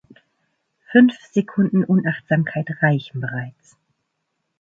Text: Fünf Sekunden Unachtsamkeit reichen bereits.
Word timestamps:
Fünf 0.91 1.13
Sekunden 1.31 1.83
Unachtsamkeit 1.83 2.67
reichen 2.81 3.21
bereits. 3.21 3.77